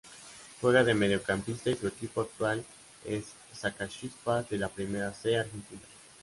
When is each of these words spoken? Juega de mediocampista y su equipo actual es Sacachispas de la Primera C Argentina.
Juega 0.59 0.83
de 0.83 0.95
mediocampista 0.95 1.69
y 1.69 1.75
su 1.75 1.87
equipo 1.87 2.21
actual 2.21 2.65
es 3.05 3.33
Sacachispas 3.53 4.49
de 4.49 4.57
la 4.57 4.67
Primera 4.67 5.13
C 5.13 5.37
Argentina. 5.37 5.81